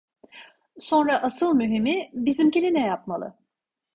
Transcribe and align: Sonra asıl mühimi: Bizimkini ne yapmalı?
Sonra 0.79 1.17
asıl 1.21 1.55
mühimi: 1.55 2.09
Bizimkini 2.13 2.73
ne 2.73 2.81
yapmalı? 2.85 3.33